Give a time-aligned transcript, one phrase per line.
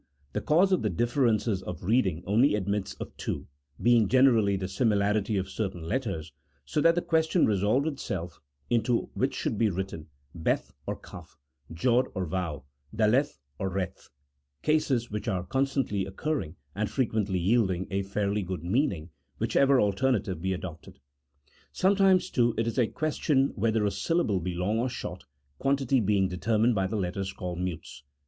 [0.33, 3.45] The cause of the differences of reading only admits of two,
[3.79, 6.33] being generally the similarity of certain letters,
[6.65, 11.37] so that the ques tion resolved itself into which should be written Beth, or Kaf,
[11.71, 12.63] Jod or Vau,
[12.95, 14.09] Daleth or Eeth:
[14.63, 20.41] cases which are con stantly occurring, and frequently yielding a fairly good meaning whichever alternative
[20.41, 20.97] be adopted.
[21.71, 25.25] Sometimes, too, it is a question whether a syllable be long or short,
[25.59, 28.01] quantity being determined by the letters called mutes.